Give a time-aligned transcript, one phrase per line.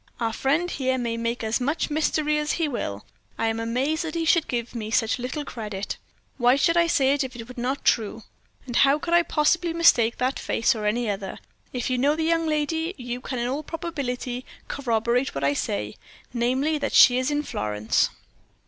[0.19, 3.05] Our friend here may make as much mystery as he will.
[3.37, 5.97] I am amazed that he should give me such little credit.
[6.39, 8.23] Why should I say it if it were not true?
[8.65, 11.37] And how could I possibly mistake that face for any other?
[11.71, 15.97] If you know the young lady, you can in all probability corroborate what I say
[16.33, 18.09] namely, that she is in Florence."